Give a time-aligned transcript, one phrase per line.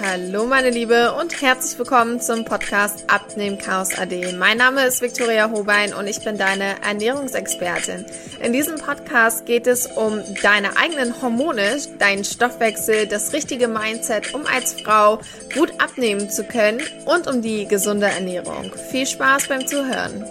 [0.00, 4.32] Hallo meine Liebe und herzlich willkommen zum Podcast Abnehmen Chaos AD.
[4.32, 8.04] Mein Name ist Viktoria Hobein und ich bin deine Ernährungsexpertin.
[8.42, 14.46] In diesem Podcast geht es um deine eigenen Hormone, deinen Stoffwechsel, das richtige Mindset, um
[14.46, 15.20] als Frau
[15.54, 18.72] gut abnehmen zu können und um die gesunde Ernährung.
[18.90, 20.24] Viel Spaß beim Zuhören.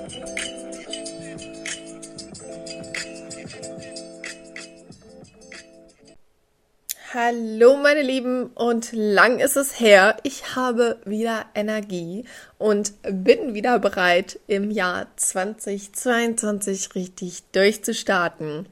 [7.18, 10.18] Hallo meine Lieben und lang ist es her.
[10.24, 12.26] Ich habe wieder Energie
[12.58, 18.68] und bin wieder bereit im Jahr 2022 richtig durchzustarten.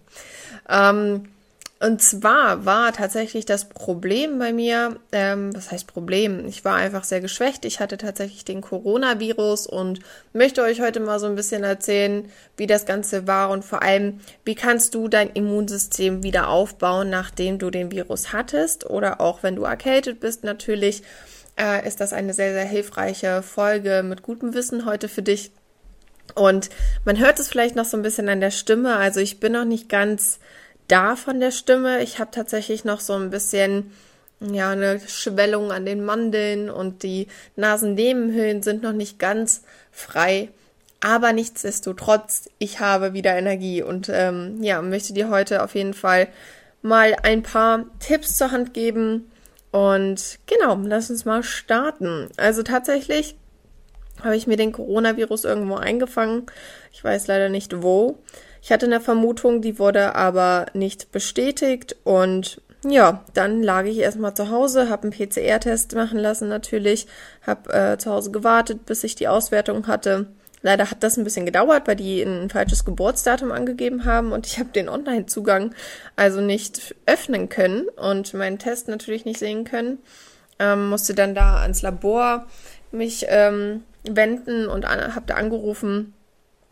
[0.67, 1.29] Ähm,
[1.83, 6.45] und zwar war tatsächlich das Problem bei mir, ähm, was heißt Problem?
[6.47, 7.65] Ich war einfach sehr geschwächt.
[7.65, 9.99] Ich hatte tatsächlich den Coronavirus und
[10.31, 14.21] möchte euch heute mal so ein bisschen erzählen, wie das Ganze war und vor allem,
[14.45, 19.57] wie kannst du dein Immunsystem wieder aufbauen, nachdem du den Virus hattest oder auch wenn
[19.57, 21.03] du erkältet bist natürlich.
[21.57, 25.51] Äh, ist das eine sehr, sehr hilfreiche Folge mit gutem Wissen heute für dich.
[26.33, 26.69] Und
[27.03, 28.95] man hört es vielleicht noch so ein bisschen an der Stimme.
[28.95, 30.39] Also ich bin noch nicht ganz
[30.87, 32.01] da von der Stimme.
[32.03, 33.91] Ich habe tatsächlich noch so ein bisschen
[34.39, 40.49] ja eine Schwellung an den Mandeln und die Nasennebenhöhlen sind noch nicht ganz frei.
[40.99, 46.29] Aber nichtsdestotrotz, ich habe wieder Energie und ähm, ja, möchte dir heute auf jeden Fall
[46.81, 49.29] mal ein paar Tipps zur Hand geben.
[49.71, 52.29] Und genau, lass uns mal starten.
[52.37, 53.35] Also tatsächlich
[54.23, 56.45] habe ich mir den Coronavirus irgendwo eingefangen.
[56.91, 58.19] Ich weiß leider nicht wo.
[58.63, 64.35] Ich hatte eine Vermutung, die wurde aber nicht bestätigt und ja, dann lag ich erstmal
[64.35, 67.07] zu Hause, habe einen PCR-Test machen lassen natürlich,
[67.45, 70.27] habe äh, zu Hause gewartet, bis ich die Auswertung hatte.
[70.61, 74.59] Leider hat das ein bisschen gedauert, weil die ein falsches Geburtsdatum angegeben haben und ich
[74.59, 75.75] habe den Online-Zugang
[76.15, 79.97] also nicht öffnen können und meinen Test natürlich nicht sehen können.
[80.57, 82.47] Ähm, musste dann da ans Labor
[82.93, 86.13] mich ähm, wenden und habe da angerufen,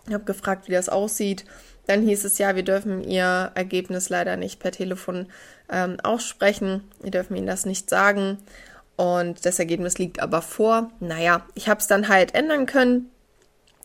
[0.10, 1.44] habe gefragt, wie das aussieht
[1.88, 5.28] dann hieß es ja, wir dürfen ihr Ergebnis leider nicht per Telefon
[5.70, 6.84] ähm, aussprechen.
[7.02, 8.38] Wir dürfen ihnen das nicht sagen.
[8.96, 10.92] Und das Ergebnis liegt aber vor.
[11.00, 13.10] Naja, ich habe es dann halt ändern können.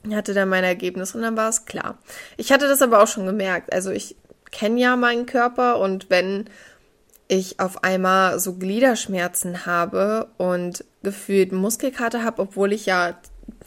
[0.07, 1.99] Ich hatte dann mein Ergebnis und dann war es klar.
[2.37, 3.73] Ich hatte das aber auch schon gemerkt.
[3.73, 4.17] Also ich
[4.53, 6.49] kenne ja meinen Körper und wenn
[7.29, 13.19] ich auf einmal so Gliederschmerzen habe und gefühlt Muskelkater habe, obwohl ich ja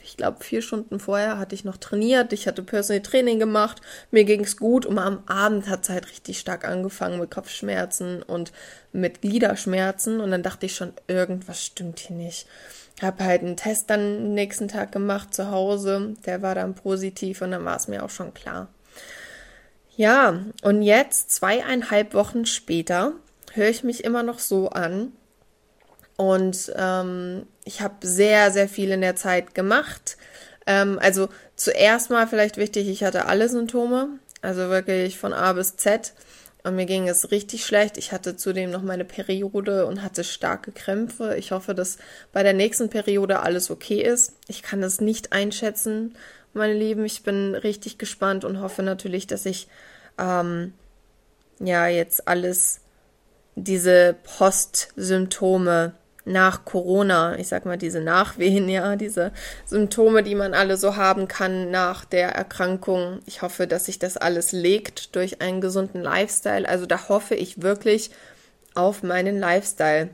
[0.09, 4.23] ich glaube, vier Stunden vorher hatte ich noch trainiert, ich hatte Personal Training gemacht, mir
[4.23, 8.51] ging es gut und am Abend hat es halt richtig stark angefangen mit Kopfschmerzen und
[8.91, 12.47] mit Gliederschmerzen und dann dachte ich schon, irgendwas stimmt hier nicht.
[13.01, 17.51] Habe halt einen Test dann nächsten Tag gemacht zu Hause, der war dann positiv und
[17.51, 18.67] dann war es mir auch schon klar.
[19.95, 23.13] Ja, und jetzt, zweieinhalb Wochen später,
[23.53, 25.11] höre ich mich immer noch so an,
[26.19, 30.17] und ähm, ich habe sehr, sehr viel in der Zeit gemacht.
[30.67, 35.77] Ähm, also zuerst mal vielleicht wichtig, ich hatte alle Symptome, also wirklich von A bis
[35.77, 36.13] Z.
[36.65, 37.97] Und mir ging es richtig schlecht.
[37.97, 41.37] Ich hatte zudem noch meine Periode und hatte starke Krämpfe.
[41.37, 41.99] Ich hoffe, dass
[42.33, 44.33] bei der nächsten Periode alles okay ist.
[44.49, 46.17] Ich kann das nicht einschätzen,
[46.51, 47.05] meine Lieben.
[47.05, 49.69] Ich bin richtig gespannt und hoffe natürlich, dass ich
[50.17, 50.73] ähm,
[51.61, 52.81] ja jetzt alles
[53.55, 55.93] diese Postsymptome
[56.29, 59.31] nach Corona, ich sag mal diese Nachwehen, ja, diese
[59.65, 63.19] Symptome, die man alle so haben kann nach der Erkrankung.
[63.25, 66.69] Ich hoffe, dass sich das alles legt durch einen gesunden Lifestyle.
[66.69, 68.11] Also da hoffe ich wirklich
[68.75, 70.09] auf meinen Lifestyle.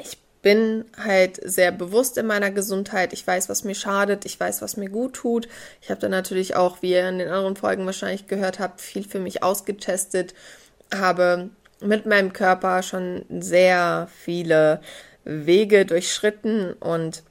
[0.00, 3.12] Ich bin halt sehr bewusst in meiner Gesundheit.
[3.12, 4.24] Ich weiß, was mir schadet.
[4.24, 5.48] Ich weiß, was mir gut tut.
[5.82, 9.06] Ich habe da natürlich auch, wie ihr in den anderen Folgen wahrscheinlich gehört habt, viel
[9.06, 10.34] für mich ausgetestet.
[10.94, 14.80] Habe mit meinem Körper schon sehr viele
[15.26, 17.22] Wege durchschritten und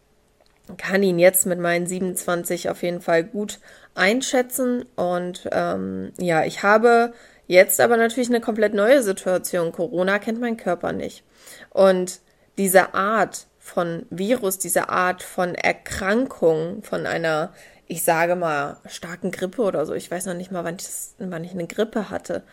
[0.77, 3.59] kann ihn jetzt mit meinen 27 auf jeden Fall gut
[3.93, 4.85] einschätzen.
[4.95, 7.13] Und ähm, ja, ich habe
[7.47, 9.71] jetzt aber natürlich eine komplett neue Situation.
[9.71, 11.23] Corona kennt mein Körper nicht.
[11.69, 12.19] Und
[12.57, 17.53] diese Art von Virus, diese Art von Erkrankung, von einer,
[17.87, 19.93] ich sage mal, starken Grippe oder so.
[19.93, 22.43] Ich weiß noch nicht mal, wann ich, das, wann ich eine Grippe hatte.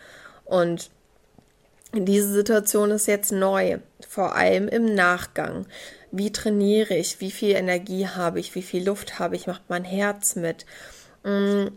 [0.44, 0.90] Und
[1.94, 3.78] diese Situation ist jetzt neu,
[4.08, 5.66] vor allem im Nachgang.
[6.10, 7.20] Wie trainiere ich?
[7.20, 8.54] Wie viel Energie habe ich?
[8.54, 9.46] Wie viel Luft habe ich?
[9.46, 10.66] Macht mein Herz mit?
[11.24, 11.68] Mm,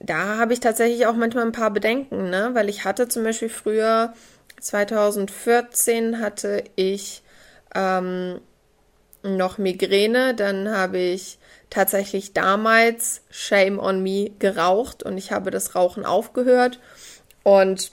[0.00, 2.50] da habe ich tatsächlich auch manchmal ein paar Bedenken, ne?
[2.54, 4.14] Weil ich hatte zum Beispiel früher
[4.60, 7.22] 2014 hatte ich
[7.74, 8.40] ähm,
[9.22, 11.38] noch Migräne, dann habe ich
[11.70, 16.80] tatsächlich damals Shame on Me geraucht und ich habe das Rauchen aufgehört
[17.42, 17.92] und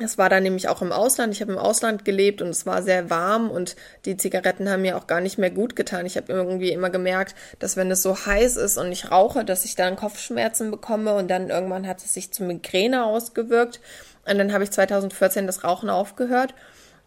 [0.00, 1.34] Es war dann nämlich auch im Ausland.
[1.34, 4.96] Ich habe im Ausland gelebt und es war sehr warm und die Zigaretten haben mir
[4.96, 6.06] auch gar nicht mehr gut getan.
[6.06, 9.64] Ich habe irgendwie immer gemerkt, dass wenn es so heiß ist und ich rauche, dass
[9.64, 13.80] ich dann Kopfschmerzen bekomme und dann irgendwann hat es sich zu Migräne ausgewirkt.
[14.26, 16.54] Und dann habe ich 2014 das Rauchen aufgehört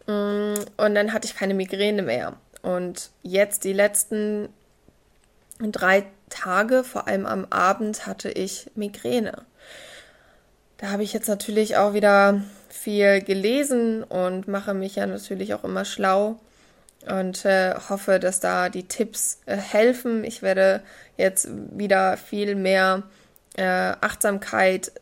[0.06, 2.34] mm, und dann hatte ich keine Migräne mehr.
[2.62, 4.48] Und jetzt die letzten
[5.60, 9.44] drei Tage, vor allem am Abend, hatte ich Migräne.
[10.78, 12.42] Da habe ich jetzt natürlich auch wieder
[12.72, 16.40] viel gelesen und mache mich ja natürlich auch immer schlau
[17.06, 20.24] und äh, hoffe, dass da die Tipps äh, helfen.
[20.24, 20.82] Ich werde
[21.16, 23.02] jetzt wieder viel mehr
[23.56, 23.62] äh,
[24.00, 24.92] Achtsamkeit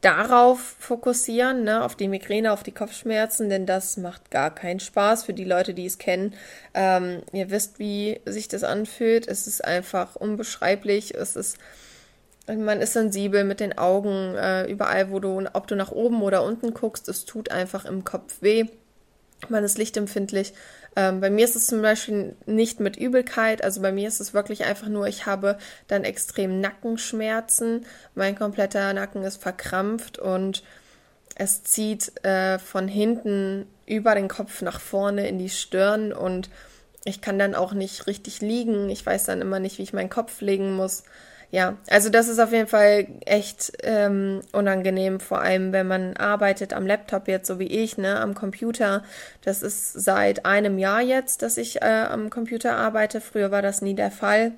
[0.00, 5.24] darauf fokussieren, ne, auf die Migräne, auf die Kopfschmerzen, denn das macht gar keinen Spaß
[5.24, 6.34] für die Leute, die es kennen.
[6.72, 9.26] Ähm, ihr wisst, wie sich das anfühlt.
[9.26, 11.16] Es ist einfach unbeschreiblich.
[11.16, 11.58] Es ist
[12.46, 16.42] man ist sensibel mit den Augen, äh, überall, wo du, ob du nach oben oder
[16.42, 18.64] unten guckst, es tut einfach im Kopf weh.
[19.48, 20.52] Man ist lichtempfindlich.
[20.94, 24.34] Ähm, bei mir ist es zum Beispiel nicht mit Übelkeit, also bei mir ist es
[24.34, 25.58] wirklich einfach nur, ich habe
[25.88, 27.86] dann extrem Nackenschmerzen.
[28.14, 30.62] Mein kompletter Nacken ist verkrampft und
[31.34, 36.50] es zieht äh, von hinten über den Kopf nach vorne in die Stirn und
[37.04, 38.90] ich kann dann auch nicht richtig liegen.
[38.90, 41.04] Ich weiß dann immer nicht, wie ich meinen Kopf legen muss
[41.52, 46.72] ja, also das ist auf jeden Fall echt ähm, unangenehm, vor allem wenn man arbeitet
[46.72, 49.02] am Laptop jetzt, so wie ich, ne, am Computer.
[49.42, 53.20] Das ist seit einem Jahr jetzt, dass ich äh, am Computer arbeite.
[53.20, 54.52] Früher war das nie der Fall.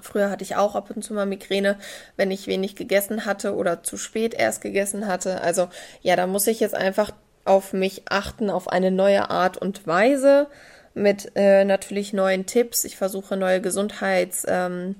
[0.00, 1.78] Früher hatte ich auch ab und zu mal Migräne,
[2.16, 5.40] wenn ich wenig gegessen hatte oder zu spät erst gegessen hatte.
[5.40, 5.68] Also
[6.00, 7.10] ja, da muss ich jetzt einfach
[7.44, 10.46] auf mich achten, auf eine neue Art und Weise
[10.94, 12.84] mit äh, natürlich neuen Tipps.
[12.84, 14.46] Ich versuche neue Gesundheits.
[14.48, 14.94] Ähm,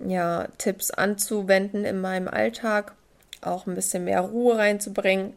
[0.00, 2.94] ja, Tipps anzuwenden in meinem Alltag,
[3.40, 5.32] auch ein bisschen mehr Ruhe reinzubringen,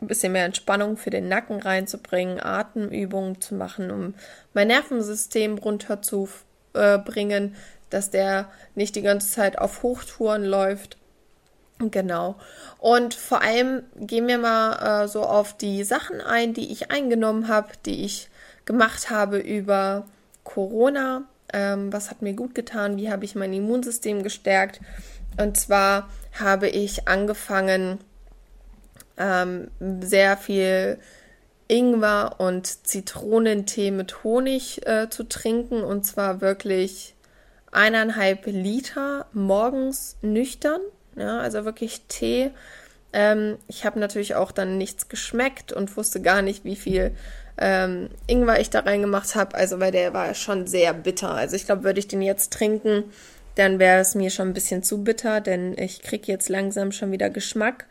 [0.00, 4.14] ein bisschen mehr Entspannung für den Nacken reinzubringen, Atemübungen zu machen, um
[4.52, 7.56] mein Nervensystem runterzubringen, äh,
[7.90, 10.96] dass der nicht die ganze Zeit auf Hochtouren läuft.
[11.78, 12.36] Genau.
[12.78, 17.48] Und vor allem gehen wir mal äh, so auf die Sachen ein, die ich eingenommen
[17.48, 18.28] habe, die ich
[18.64, 20.06] gemacht habe über
[20.44, 24.80] Corona ähm, was hat mir gut getan, wie habe ich mein Immunsystem gestärkt.
[25.38, 26.08] Und zwar
[26.38, 27.98] habe ich angefangen,
[29.16, 29.70] ähm,
[30.00, 30.98] sehr viel
[31.68, 35.82] Ingwer und Zitronentee mit Honig äh, zu trinken.
[35.82, 37.14] Und zwar wirklich
[37.70, 40.80] eineinhalb Liter morgens nüchtern.
[41.16, 42.50] Ja, also wirklich Tee.
[43.12, 47.14] Ähm, ich habe natürlich auch dann nichts geschmeckt und wusste gar nicht, wie viel
[47.62, 49.54] ähm, Ingwer ich da reingemacht habe.
[49.54, 51.30] Also, weil der war schon sehr bitter.
[51.30, 53.04] Also, ich glaube, würde ich den jetzt trinken,
[53.54, 57.12] dann wäre es mir schon ein bisschen zu bitter, denn ich kriege jetzt langsam schon
[57.12, 57.86] wieder Geschmack.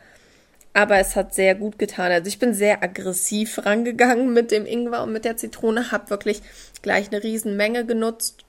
[0.74, 2.10] Aber es hat sehr gut getan.
[2.12, 6.42] Also ich bin sehr aggressiv rangegangen mit dem Ingwer und mit der Zitrone, habe wirklich
[6.80, 8.44] gleich eine Riesenmenge genutzt,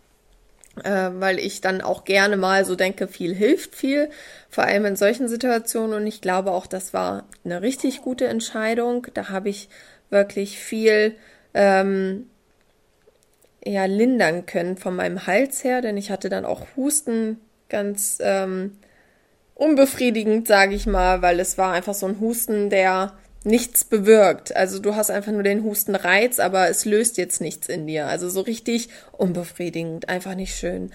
[0.84, 4.10] äh, weil ich dann auch gerne mal so denke, viel hilft viel,
[4.50, 5.96] vor allem in solchen Situationen.
[5.96, 9.08] Und ich glaube auch, das war eine richtig gute Entscheidung.
[9.14, 9.68] Da habe ich
[10.14, 11.18] wirklich viel
[11.54, 12.30] ähm,
[13.66, 18.78] ja, lindern können von meinem Hals her, denn ich hatte dann auch Husten ganz ähm,
[19.56, 24.56] unbefriedigend, sage ich mal, weil es war einfach so ein Husten, der nichts bewirkt.
[24.56, 28.08] Also du hast einfach nur den Hustenreiz, aber es löst jetzt nichts in dir.
[28.08, 30.92] Also so richtig unbefriedigend, einfach nicht schön.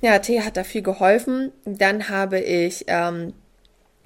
[0.00, 1.52] Ja, Tee hat da viel geholfen.
[1.64, 3.34] Dann habe ich ähm,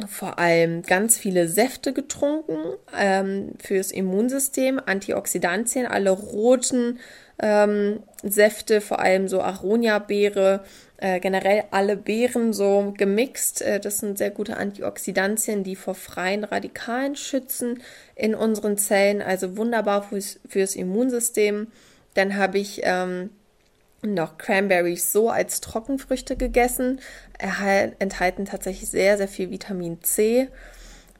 [0.06, 2.58] vor allem ganz viele Säfte getrunken
[2.98, 6.98] ähm, fürs Immunsystem, Antioxidantien, alle roten
[7.38, 10.64] ähm, Säfte, vor allem so Aronia-Beere,
[10.96, 13.62] äh, generell alle Beeren so gemixt.
[13.62, 17.82] Äh, das sind sehr gute Antioxidantien, die vor freien Radikalen schützen
[18.14, 21.68] in unseren Zellen, also wunderbar fürs, fürs Immunsystem.
[22.14, 23.30] Dann habe ich ähm,
[24.02, 27.00] noch Cranberries so als Trockenfrüchte gegessen,
[27.38, 30.48] enthalten tatsächlich sehr, sehr viel Vitamin C.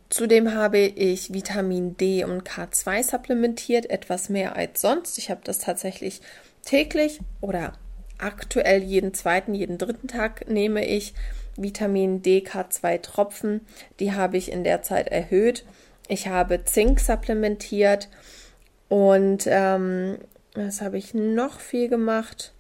[0.09, 5.17] Zudem habe ich Vitamin D und K2 supplementiert, etwas mehr als sonst.
[5.17, 6.21] Ich habe das tatsächlich
[6.65, 7.73] täglich oder
[8.19, 11.15] aktuell jeden zweiten, jeden dritten Tag nehme ich
[11.57, 13.63] Vitamin D, K2 Tropfen.
[14.01, 15.65] Die habe ich in der Zeit erhöht.
[16.09, 18.09] Ich habe Zink supplementiert
[18.89, 20.19] und ähm,
[20.55, 22.53] was habe ich noch viel gemacht?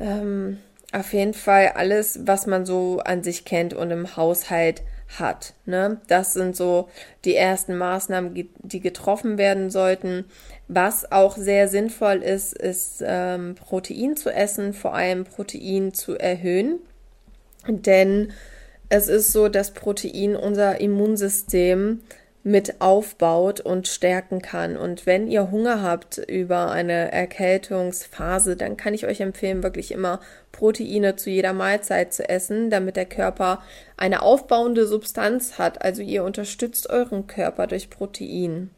[0.00, 0.58] Ähm,
[0.92, 4.82] auf jeden Fall alles, was man so an sich kennt und im Haushalt
[5.18, 5.54] hat.
[5.66, 6.00] Ne?
[6.08, 6.88] Das sind so
[7.24, 10.24] die ersten Maßnahmen, die getroffen werden sollten.
[10.68, 16.78] Was auch sehr sinnvoll ist, ist ähm, Protein zu essen, vor allem Protein zu erhöhen.
[17.68, 18.32] Denn
[18.88, 22.00] es ist so, dass Protein unser Immunsystem
[22.42, 24.76] mit aufbaut und stärken kann.
[24.76, 30.20] Und wenn ihr Hunger habt über eine Erkältungsphase, dann kann ich euch empfehlen, wirklich immer
[30.52, 33.62] Proteine zu jeder Mahlzeit zu essen, damit der Körper
[33.96, 35.82] eine aufbauende Substanz hat.
[35.82, 38.70] Also ihr unterstützt euren Körper durch Protein.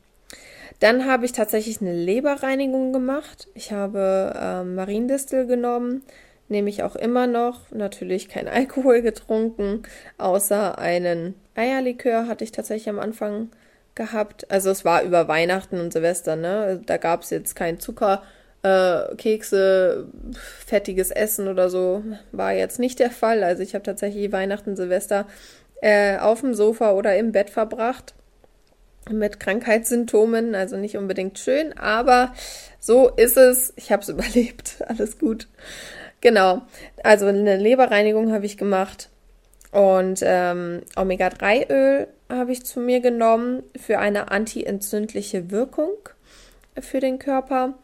[0.81, 3.47] Dann habe ich tatsächlich eine Leberreinigung gemacht.
[3.55, 6.03] Ich habe ähm, Mariendistel genommen,
[6.49, 7.71] nehme ich auch immer noch.
[7.71, 9.85] Natürlich kein Alkohol getrunken,
[10.19, 13.51] außer einen Eierlikör hatte ich tatsächlich am Anfang
[13.95, 14.51] gehabt.
[14.51, 16.81] Also es war über Weihnachten und Silvester, ne?
[16.87, 18.23] Da gab es jetzt kein Zucker,
[18.63, 20.09] äh, Kekse,
[20.67, 22.03] fettiges Essen oder so.
[22.33, 23.43] War jetzt nicht der Fall.
[23.43, 25.27] Also ich habe tatsächlich Weihnachten, Silvester
[25.83, 28.15] äh, auf dem Sofa oder im Bett verbracht
[29.11, 32.33] mit Krankheitssymptomen, also nicht unbedingt schön, aber
[32.79, 33.73] so ist es.
[33.77, 35.49] Ich habe es überlebt, alles gut.
[36.21, 36.63] Genau,
[37.03, 39.11] also eine Leberreinigung habe ich gemacht
[39.73, 45.95] und ähm, Omega-3-Öl habe ich zu mir genommen für eine antientzündliche Wirkung
[46.79, 47.75] für den Körper.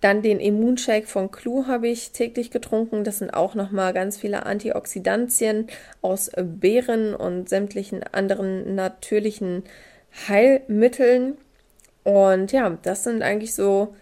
[0.00, 3.04] Dann den Immunshake von Clue habe ich täglich getrunken.
[3.04, 5.66] Das sind auch nochmal ganz viele Antioxidantien
[6.00, 9.64] aus Beeren und sämtlichen anderen natürlichen
[10.28, 11.36] Heilmitteln.
[12.04, 13.94] Und ja, das sind eigentlich so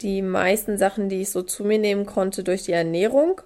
[0.00, 3.40] die meisten Sachen, die ich so zu mir nehmen konnte durch die Ernährung.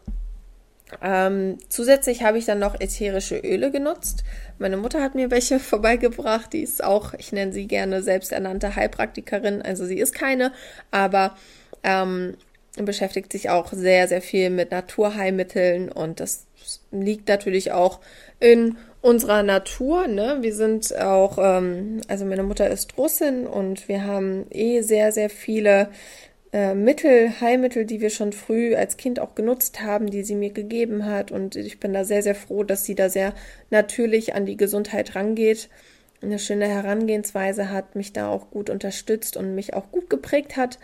[1.02, 4.22] Ähm, zusätzlich habe ich dann noch ätherische Öle genutzt.
[4.58, 6.52] Meine Mutter hat mir welche vorbeigebracht.
[6.52, 9.62] Die ist auch, ich nenne sie gerne selbsternannte Heilpraktikerin.
[9.62, 10.52] Also sie ist keine,
[10.90, 11.36] aber
[11.82, 12.36] ähm,
[12.76, 16.46] beschäftigt sich auch sehr, sehr viel mit Naturheilmitteln und das
[16.90, 18.00] liegt natürlich auch
[18.38, 20.08] in unserer Natur.
[20.08, 20.38] Ne?
[20.40, 25.30] Wir sind auch, ähm, also meine Mutter ist Russin und wir haben eh sehr, sehr
[25.30, 25.88] viele
[26.56, 30.48] äh, Mittel, Heilmittel, die wir schon früh als Kind auch genutzt haben, die sie mir
[30.48, 31.30] gegeben hat.
[31.30, 33.34] Und ich bin da sehr, sehr froh, dass sie da sehr
[33.68, 35.68] natürlich an die Gesundheit rangeht.
[36.22, 40.78] Eine schöne Herangehensweise hat, mich da auch gut unterstützt und mich auch gut geprägt hat,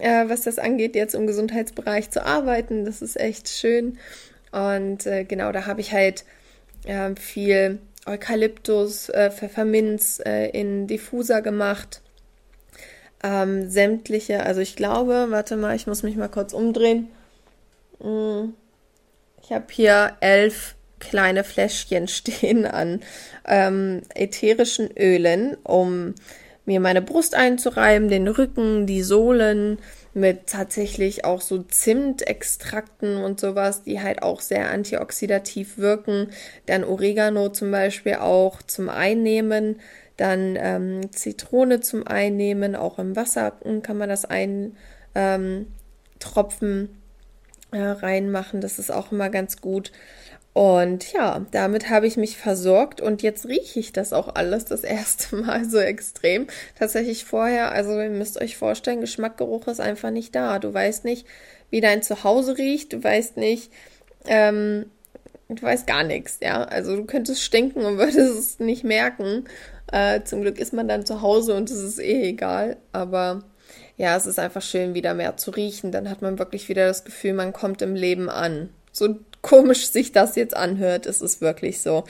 [0.00, 2.84] äh, was das angeht, jetzt im Gesundheitsbereich zu arbeiten.
[2.84, 3.98] Das ist echt schön.
[4.50, 6.24] Und äh, genau, da habe ich halt
[6.84, 10.20] äh, viel Eukalyptus, äh, Pfefferminz
[10.52, 12.01] in Diffuser gemacht
[13.22, 17.08] ähm, sämtliche, also ich glaube, warte mal, ich muss mich mal kurz umdrehen.
[18.00, 18.54] Hm,
[19.42, 23.00] ich habe hier elf kleine Fläschchen stehen an
[23.46, 26.14] ähm, ätherischen Ölen, um
[26.64, 29.78] mir meine Brust einzureiben, den Rücken, die Sohlen
[30.14, 36.28] mit tatsächlich auch so Zimtextrakten und sowas, die halt auch sehr antioxidativ wirken.
[36.66, 39.80] Dann Oregano zum Beispiel auch zum Einnehmen
[40.16, 43.52] dann ähm, Zitrone zum Einnehmen, auch im Wasser
[43.82, 44.74] kann man das eintropfen,
[45.14, 46.88] ähm,
[47.72, 48.60] äh, reinmachen.
[48.60, 49.90] Das ist auch immer ganz gut.
[50.54, 54.84] Und ja, damit habe ich mich versorgt und jetzt rieche ich das auch alles das
[54.84, 56.46] erste Mal so extrem.
[56.78, 60.58] Tatsächlich vorher, also ihr müsst euch vorstellen, Geschmackgeruch ist einfach nicht da.
[60.58, 61.26] Du weißt nicht,
[61.70, 63.72] wie dein Zuhause riecht, du weißt nicht,
[64.26, 64.90] ähm,
[65.56, 66.62] du weißt gar nichts, ja.
[66.64, 69.44] Also du könntest stinken und würdest es nicht merken.
[69.90, 72.76] Äh, zum Glück ist man dann zu Hause und es ist eh egal.
[72.92, 73.42] Aber
[73.96, 75.92] ja, es ist einfach schön, wieder mehr zu riechen.
[75.92, 78.70] Dann hat man wirklich wieder das Gefühl, man kommt im Leben an.
[78.92, 82.04] So komisch sich das jetzt anhört, ist es wirklich so.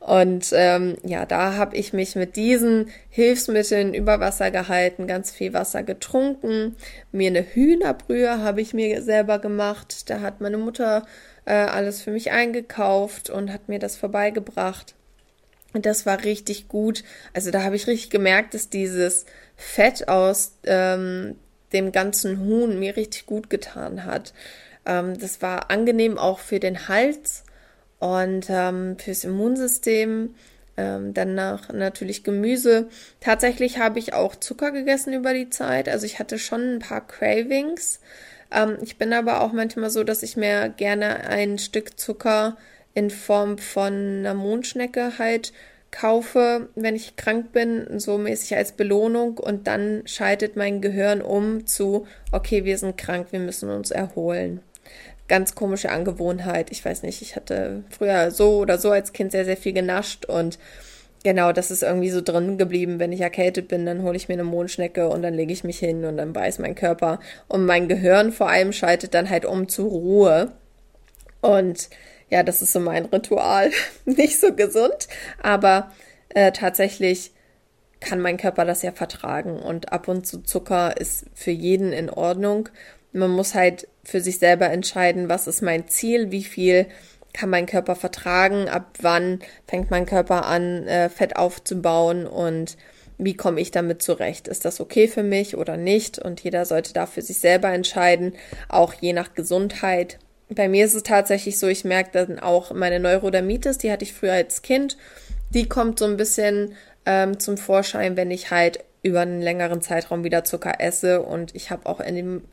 [0.00, 5.52] Und ähm, ja, da habe ich mich mit diesen Hilfsmitteln über Wasser gehalten, ganz viel
[5.52, 6.76] Wasser getrunken.
[7.12, 10.08] Mir eine Hühnerbrühe habe ich mir selber gemacht.
[10.08, 11.04] Da hat meine Mutter
[11.48, 14.94] äh, alles für mich eingekauft und hat mir das vorbeigebracht.
[15.72, 17.04] Und das war richtig gut.
[17.32, 19.24] Also da habe ich richtig gemerkt, dass dieses
[19.56, 21.36] Fett aus ähm,
[21.72, 24.34] dem ganzen Huhn mir richtig gut getan hat.
[24.84, 27.44] Ähm, das war angenehm auch für den Hals
[27.98, 30.34] und ähm, fürs Immunsystem.
[30.76, 32.88] Ähm, danach natürlich Gemüse.
[33.20, 35.88] Tatsächlich habe ich auch Zucker gegessen über die Zeit.
[35.88, 38.00] Also ich hatte schon ein paar Cravings.
[38.50, 42.56] Ähm, ich bin aber auch manchmal so, dass ich mir gerne ein Stück Zucker
[42.94, 45.52] in Form von einer Mondschnecke halt
[45.90, 51.66] kaufe, wenn ich krank bin, so mäßig als Belohnung und dann schaltet mein Gehirn um
[51.66, 54.60] zu, okay, wir sind krank, wir müssen uns erholen.
[55.28, 56.70] Ganz komische Angewohnheit.
[56.70, 60.24] Ich weiß nicht, ich hatte früher so oder so als Kind sehr, sehr viel genascht
[60.24, 60.58] und
[61.24, 62.98] genau, das ist irgendwie so drin geblieben.
[62.98, 65.78] Wenn ich erkältet bin, dann hole ich mir eine Mondschnecke und dann lege ich mich
[65.78, 69.68] hin und dann weiß mein Körper und mein Gehirn vor allem schaltet dann halt um
[69.68, 70.52] zur Ruhe.
[71.40, 71.88] Und
[72.30, 73.70] ja, das ist so mein Ritual.
[74.04, 75.08] Nicht so gesund,
[75.42, 75.92] aber
[76.30, 77.32] äh, tatsächlich
[78.00, 82.10] kann mein Körper das ja vertragen und ab und zu Zucker ist für jeden in
[82.10, 82.68] Ordnung.
[83.12, 86.86] Man muss halt für sich selber entscheiden, was ist mein Ziel, wie viel
[87.32, 92.76] kann mein Körper vertragen, ab wann fängt mein Körper an, äh, Fett aufzubauen und
[93.18, 94.48] wie komme ich damit zurecht?
[94.48, 96.18] Ist das okay für mich oder nicht?
[96.18, 98.34] Und jeder sollte da für sich selber entscheiden,
[98.68, 100.18] auch je nach Gesundheit.
[100.48, 104.14] Bei mir ist es tatsächlich so, ich merke dann auch meine Neurodermitis, die hatte ich
[104.14, 104.96] früher als Kind.
[105.50, 106.74] Die kommt so ein bisschen
[107.06, 111.70] ähm, zum Vorschein, wenn ich halt über einen längeren Zeitraum wieder Zucker esse und ich
[111.70, 112.00] habe auch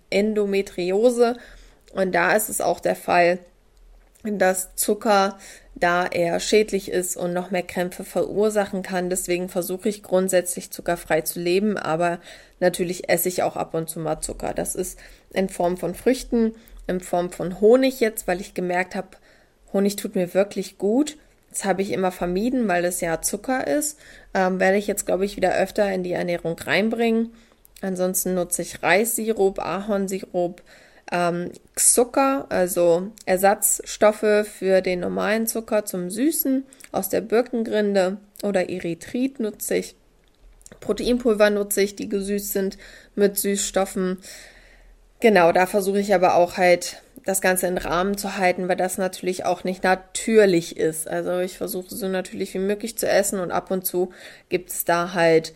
[0.09, 1.37] Endometriose
[1.93, 3.39] und da ist es auch der Fall,
[4.31, 5.37] dass Zucker
[5.75, 9.09] da eher schädlich ist und noch mehr Krämpfe verursachen kann.
[9.09, 12.19] Deswegen versuche ich grundsätzlich zuckerfrei zu leben, aber
[12.59, 14.53] natürlich esse ich auch ab und zu mal Zucker.
[14.53, 14.97] Das ist
[15.33, 16.55] in Form von Früchten,
[16.87, 19.09] in Form von Honig jetzt, weil ich gemerkt habe,
[19.73, 21.17] Honig tut mir wirklich gut.
[21.49, 23.99] Das habe ich immer vermieden, weil es ja Zucker ist.
[24.33, 27.33] Ähm, werde ich jetzt, glaube ich, wieder öfter in die Ernährung reinbringen.
[27.81, 30.61] Ansonsten nutze ich Reissirup, Ahornsirup,
[31.11, 39.39] ähm, Zucker, also Ersatzstoffe für den normalen Zucker zum Süßen aus der Birkengrinde oder Erythrit
[39.39, 39.95] nutze ich.
[40.79, 42.77] Proteinpulver nutze ich, die gesüßt sind
[43.15, 44.19] mit Süßstoffen.
[45.19, 48.97] Genau, da versuche ich aber auch halt das Ganze in Rahmen zu halten, weil das
[48.97, 51.07] natürlich auch nicht natürlich ist.
[51.07, 54.11] Also ich versuche so natürlich wie möglich zu essen und ab und zu
[54.49, 55.53] gibt es da halt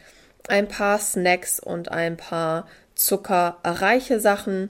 [0.47, 4.69] ein paar Snacks und ein paar zuckerreiche Sachen.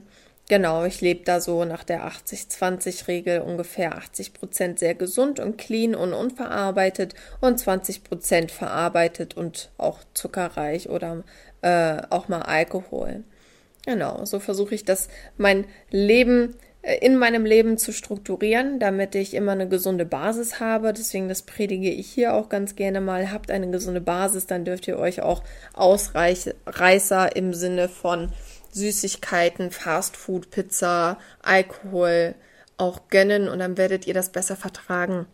[0.50, 5.94] Genau, ich lebe da so nach der 80-20-Regel ungefähr 80 Prozent sehr gesund und clean
[5.94, 11.24] und unverarbeitet und 20 Prozent verarbeitet und auch zuckerreich oder
[11.62, 13.24] äh, auch mal Alkohol.
[13.86, 19.36] Genau, so versuche ich das, mein Leben äh, in meinem Leben zu strukturieren, damit ich
[19.36, 20.94] immer eine gesunde Basis habe.
[20.94, 23.32] Deswegen, das predige ich hier auch ganz gerne mal.
[23.32, 28.32] Habt eine gesunde Basis, dann dürft ihr euch auch Ausreißer im Sinne von
[28.71, 32.35] Süßigkeiten, Fastfood, Pizza, Alkohol
[32.77, 35.25] auch gönnen und dann werdet ihr das besser vertragen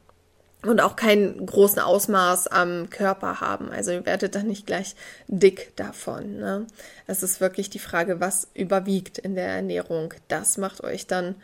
[0.66, 3.72] und auch keinen großen Ausmaß am Körper haben.
[3.72, 4.96] Also ihr werdet dann nicht gleich
[5.28, 6.38] dick davon.
[6.38, 6.66] Ne?
[7.08, 10.14] Es ist wirklich die Frage, was überwiegt in der Ernährung.
[10.28, 11.36] Das macht euch dann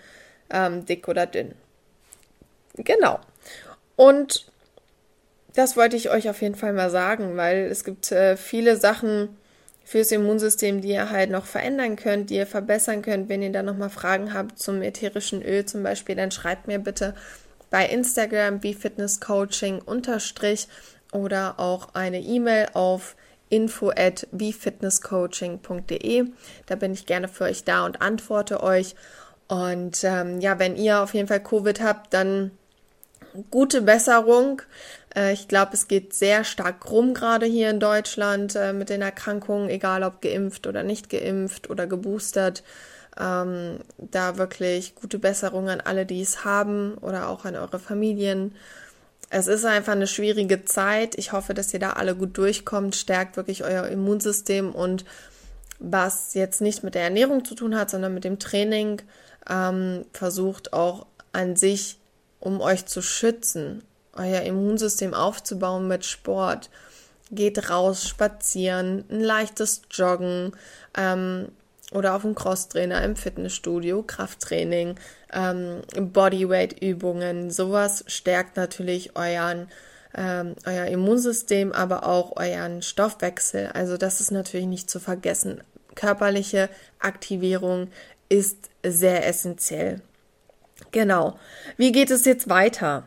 [0.50, 1.54] ähm, dick oder dünn.
[2.76, 3.20] Genau.
[3.96, 4.48] Und
[5.54, 9.38] das wollte ich euch auf jeden Fall mal sagen, weil es gibt äh, viele Sachen,
[9.84, 13.30] fürs Immunsystem, die ihr halt noch verändern könnt, die ihr verbessern könnt.
[13.30, 17.16] Wenn ihr da nochmal Fragen habt zum ätherischen Öl zum Beispiel, dann schreibt mir bitte
[17.70, 20.68] bei Instagram wie Fitnesscoaching unterstrich
[21.12, 23.16] oder auch eine E-Mail auf
[23.50, 26.26] info at wiefitnesscoaching.de.
[26.66, 28.96] Da bin ich gerne für euch da und antworte euch.
[29.48, 32.52] Und ähm, ja, wenn ihr auf jeden Fall Covid habt, dann
[33.50, 34.62] gute Besserung.
[35.16, 39.02] Äh, ich glaube, es geht sehr stark rum gerade hier in Deutschland äh, mit den
[39.02, 42.64] Erkrankungen, egal ob geimpft oder nicht geimpft oder geboostert.
[43.20, 48.56] Ähm, da wirklich gute Besserung an alle, die es haben oder auch an eure Familien.
[49.30, 51.18] Es ist einfach eine schwierige Zeit.
[51.18, 52.96] Ich hoffe, dass ihr da alle gut durchkommt.
[52.96, 55.06] Stärkt wirklich euer Immunsystem und
[55.80, 59.02] was jetzt nicht mit der Ernährung zu tun hat, sondern mit dem Training,
[59.50, 61.98] ähm, versucht auch an sich
[62.42, 66.70] um euch zu schützen, euer Immunsystem aufzubauen mit Sport.
[67.32, 70.52] Geht raus, spazieren, ein leichtes Joggen
[70.98, 71.48] ähm,
[71.94, 74.96] oder auf dem Crosstrainer im Fitnessstudio, Krafttraining,
[75.32, 77.50] ähm, Bodyweight-Übungen.
[77.50, 79.70] Sowas stärkt natürlich euren,
[80.14, 83.68] ähm, euer Immunsystem, aber auch euren Stoffwechsel.
[83.68, 85.62] Also das ist natürlich nicht zu vergessen.
[85.96, 87.90] Körperliche Aktivierung
[88.28, 90.02] ist sehr essentiell.
[90.92, 91.38] Genau.
[91.78, 93.04] Wie geht es jetzt weiter?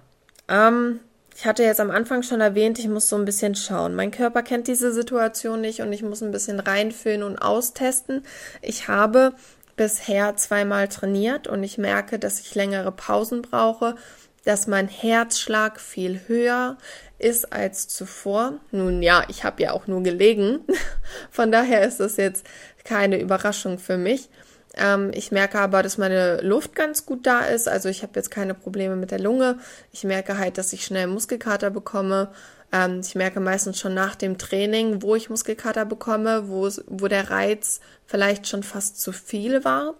[0.49, 1.01] Ähm,
[1.37, 3.95] ich hatte jetzt am Anfang schon erwähnt, ich muss so ein bisschen schauen.
[3.95, 8.23] Mein Körper kennt diese Situation nicht und ich muss ein bisschen reinfüllen und austesten.
[8.63, 9.33] Ich habe
[9.77, 13.97] bisher zweimal trainiert und ich merke, dass ich längere Pausen brauche,
[14.45, 16.77] dass mein Herzschlag viel höher
[17.19, 18.55] ist als zuvor.
[18.71, 20.61] Nun ja, ich habe ja auch nur gelegen.
[21.31, 22.47] Von daher ist das jetzt
[22.85, 24.29] keine Überraschung für mich.
[24.77, 27.69] Ähm, ich merke aber, dass meine Luft ganz gut da ist.
[27.69, 29.59] Also ich habe jetzt keine Probleme mit der Lunge.
[29.93, 32.31] Ich merke halt, dass ich schnell Muskelkater bekomme.
[32.73, 37.31] Ähm, ich merke meistens schon nach dem Training, wo ich Muskelkater bekomme, wo, wo der
[37.31, 39.95] Reiz vielleicht schon fast zu viel war.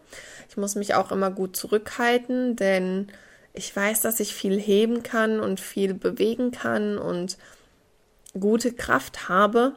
[0.49, 3.09] Ich muss mich auch immer gut zurückhalten, denn
[3.53, 7.39] ich weiß, dass ich viel heben kann und viel bewegen kann und
[8.39, 9.75] gute Kraft habe.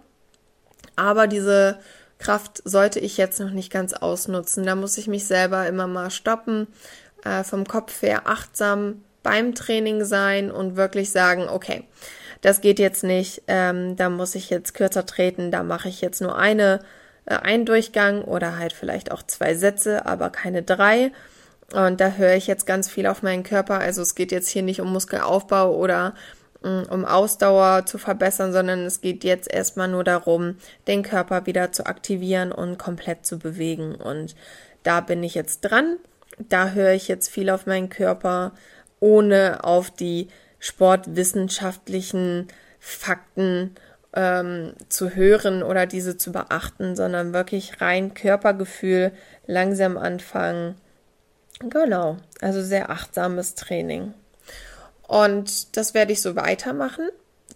[0.96, 1.78] Aber diese
[2.20, 4.66] Kraft sollte ich jetzt noch nicht ganz ausnutzen.
[4.66, 6.68] Da muss ich mich selber immer mal stoppen,
[7.24, 11.84] äh, vom Kopf her achtsam beim Training sein und wirklich sagen, okay,
[12.42, 16.22] das geht jetzt nicht, ähm, da muss ich jetzt kürzer treten, da mache ich jetzt
[16.22, 16.80] nur eine,
[17.26, 21.12] äh, einen Durchgang oder halt vielleicht auch zwei Sätze, aber keine drei.
[21.74, 23.80] Und da höre ich jetzt ganz viel auf meinen Körper.
[23.80, 26.14] Also es geht jetzt hier nicht um Muskelaufbau oder
[26.62, 31.86] um Ausdauer zu verbessern, sondern es geht jetzt erstmal nur darum, den Körper wieder zu
[31.86, 33.96] aktivieren und komplett zu bewegen.
[33.96, 34.36] Und
[34.84, 35.98] da bin ich jetzt dran.
[36.40, 38.52] Da höre ich jetzt viel auf meinen Körper,
[39.00, 40.28] ohne auf die
[40.60, 42.48] sportwissenschaftlichen
[42.80, 43.76] Fakten
[44.14, 49.12] ähm, zu hören oder diese zu beachten, sondern wirklich rein Körpergefühl,
[49.46, 50.76] langsam anfangen.
[51.60, 54.14] Genau, also sehr achtsames Training.
[55.08, 57.10] Und das werde ich so weitermachen.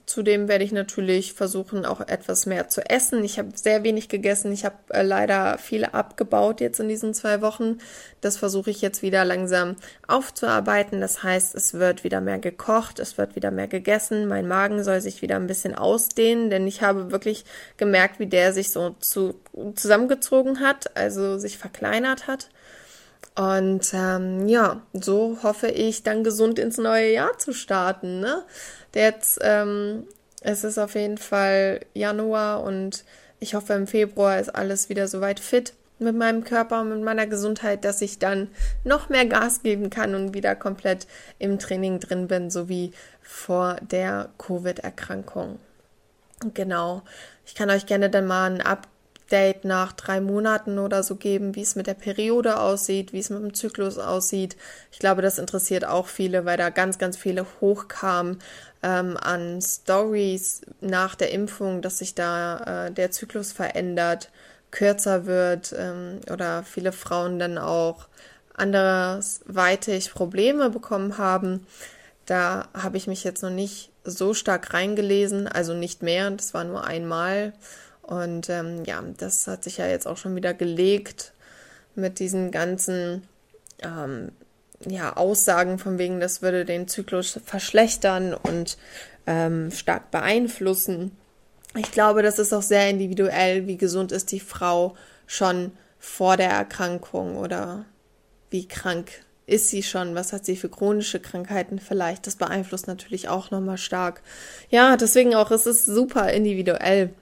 [0.05, 3.23] Zudem werde ich natürlich versuchen, auch etwas mehr zu essen.
[3.23, 4.51] Ich habe sehr wenig gegessen.
[4.51, 7.77] Ich habe äh, leider viele abgebaut jetzt in diesen zwei Wochen.
[8.19, 9.75] Das versuche ich jetzt wieder langsam
[10.07, 10.99] aufzuarbeiten.
[10.99, 14.27] Das heißt, es wird wieder mehr gekocht, es wird wieder mehr gegessen.
[14.27, 17.45] Mein Magen soll sich wieder ein bisschen ausdehnen, denn ich habe wirklich
[17.77, 19.35] gemerkt, wie der sich so zu,
[19.75, 22.49] zusammengezogen hat, also sich verkleinert hat.
[23.35, 28.19] Und ähm, ja, so hoffe ich dann gesund ins neue Jahr zu starten.
[28.19, 28.43] Ne?
[28.93, 30.05] Jetzt ähm,
[30.41, 33.05] es ist auf jeden Fall Januar und
[33.39, 37.27] ich hoffe im Februar ist alles wieder soweit fit mit meinem Körper und mit meiner
[37.27, 38.49] Gesundheit, dass ich dann
[38.83, 41.05] noch mehr Gas geben kann und wieder komplett
[41.37, 45.59] im Training drin bin, so wie vor der Covid-Erkrankung.
[46.55, 47.03] Genau.
[47.45, 48.87] Ich kann euch gerne dann mal ein Ab
[49.31, 53.29] Update nach drei Monaten oder so geben, wie es mit der Periode aussieht, wie es
[53.29, 54.57] mit dem Zyklus aussieht.
[54.91, 58.39] Ich glaube, das interessiert auch viele, weil da ganz, ganz viele hochkamen
[58.83, 64.31] ähm, an Stories nach der Impfung, dass sich da äh, der Zyklus verändert,
[64.69, 68.09] kürzer wird ähm, oder viele Frauen dann auch
[68.53, 71.65] andersweitig Probleme bekommen haben.
[72.25, 76.65] Da habe ich mich jetzt noch nicht so stark reingelesen, also nicht mehr, das war
[76.65, 77.53] nur einmal.
[78.11, 81.31] Und ähm, ja, das hat sich ja jetzt auch schon wieder gelegt
[81.95, 83.23] mit diesen ganzen
[83.81, 84.33] ähm,
[84.85, 88.77] ja, Aussagen von wegen, das würde den Zyklus verschlechtern und
[89.27, 91.15] ähm, stark beeinflussen.
[91.77, 96.49] Ich glaube, das ist auch sehr individuell, wie gesund ist die Frau schon vor der
[96.49, 97.85] Erkrankung oder
[98.49, 99.09] wie krank
[99.45, 102.27] ist sie schon, was hat sie für chronische Krankheiten vielleicht.
[102.27, 104.21] Das beeinflusst natürlich auch nochmal stark.
[104.69, 107.13] Ja, deswegen auch, es ist super individuell.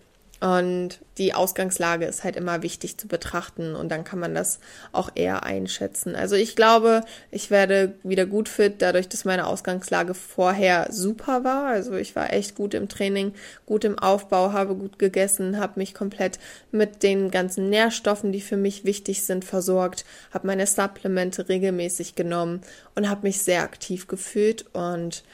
[0.42, 4.60] Und die Ausgangslage ist halt immer wichtig zu betrachten und dann kann man das
[4.94, 6.16] auch eher einschätzen.
[6.16, 11.66] Also ich glaube, ich werde wieder gut fit, dadurch, dass meine Ausgangslage vorher super war.
[11.66, 13.34] Also ich war echt gut im Training,
[13.66, 16.40] gut im Aufbau, habe gut gegessen, habe mich komplett
[16.72, 22.62] mit den ganzen Nährstoffen, die für mich wichtig sind, versorgt, habe meine Supplemente regelmäßig genommen
[22.96, 25.26] und habe mich sehr aktiv gefühlt und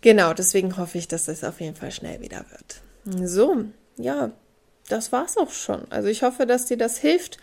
[0.00, 3.28] genau, deswegen hoffe ich, dass es auf jeden Fall schnell wieder wird.
[3.28, 4.30] So, ja,
[4.88, 5.82] das war's auch schon.
[5.90, 7.38] Also ich hoffe, dass dir das hilft,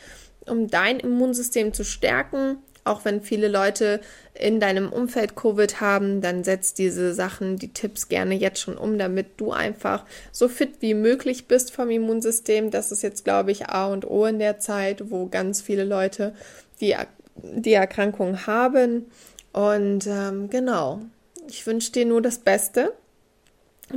[0.48, 2.58] um dein Immunsystem zu stärken.
[2.84, 4.02] Auch wenn viele Leute
[4.34, 8.98] in deinem Umfeld Covid haben, dann setz diese Sachen, die Tipps gerne jetzt schon um,
[8.98, 12.72] damit du einfach so fit wie möglich bist vom Immunsystem.
[12.72, 16.34] Das ist jetzt, glaube ich, A und O in der Zeit, wo ganz viele Leute
[16.80, 16.96] die,
[17.36, 19.12] die Erkrankung haben.
[19.54, 21.02] Und ähm, genau,
[21.48, 22.94] ich wünsche dir nur das Beste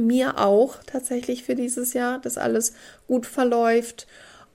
[0.00, 2.74] mir auch tatsächlich für dieses Jahr, dass alles
[3.06, 4.06] gut verläuft.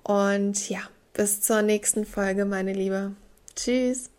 [0.04, 0.82] Und ja,
[1.14, 3.14] bis zur nächsten Folge, meine Liebe.
[3.56, 4.10] Tschüss.